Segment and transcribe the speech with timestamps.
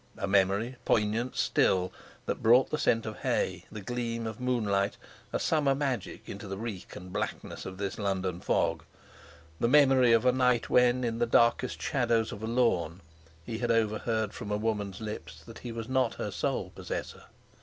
[0.17, 1.93] A memory, poignant still,
[2.25, 4.97] that brought the scent of hay, the gleam of moonlight,
[5.31, 10.31] a summer magic, into the reek and blackness of this London fog—the memory of a
[10.31, 13.01] night when in the darkest shadow of a lawn
[13.45, 17.25] he had overheard from a woman's lips that he was not her sole possessor.